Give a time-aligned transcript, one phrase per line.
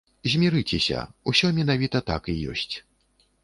[0.31, 1.03] Змірыцеся,
[1.33, 2.75] усё менавіта так і ёсць.